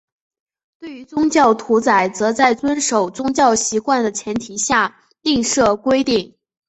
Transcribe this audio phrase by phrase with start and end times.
[0.79, 6.33] 对于宗教屠宰则在遵守宗教习惯的前提下另设规定。